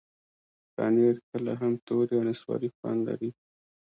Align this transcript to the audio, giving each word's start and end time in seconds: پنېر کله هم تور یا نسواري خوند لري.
پنېر 0.75 1.15
کله 1.29 1.51
هم 1.61 1.73
تور 1.85 2.05
یا 2.15 2.21
نسواري 2.27 2.69
خوند 2.75 2.99
لري. 3.07 3.29